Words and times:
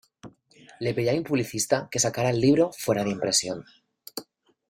Le 0.85 0.93
pedí 0.99 1.09
a 1.11 1.15
mi 1.17 1.25
publicista 1.27 1.81
que 1.91 2.01
sacara 2.07 2.31
al 2.35 2.39
libro 2.47 2.67
fuera 2.79 3.03
de 3.03 3.11
impresión. 3.15 3.63